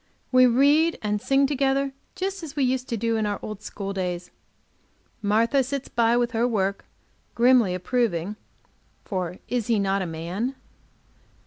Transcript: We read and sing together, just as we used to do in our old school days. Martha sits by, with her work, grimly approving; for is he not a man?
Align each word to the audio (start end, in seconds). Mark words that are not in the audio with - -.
We 0.31 0.47
read 0.47 0.97
and 1.03 1.21
sing 1.21 1.45
together, 1.45 1.93
just 2.15 2.41
as 2.41 2.55
we 2.55 2.63
used 2.63 2.89
to 2.89 2.97
do 2.97 3.17
in 3.17 3.27
our 3.27 3.37
old 3.43 3.61
school 3.61 3.93
days. 3.93 4.31
Martha 5.21 5.61
sits 5.61 5.89
by, 5.89 6.17
with 6.17 6.31
her 6.31 6.47
work, 6.47 6.85
grimly 7.35 7.75
approving; 7.75 8.35
for 9.05 9.37
is 9.47 9.67
he 9.67 9.77
not 9.77 10.01
a 10.01 10.07
man? 10.07 10.55